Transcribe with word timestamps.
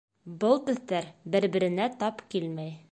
Был 0.43 0.57
төҫтәр 0.69 1.11
бер-беренә 1.35 1.89
тап 2.05 2.27
килмәй 2.35 2.75